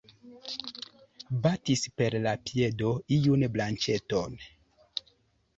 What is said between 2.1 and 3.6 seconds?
la piedo iun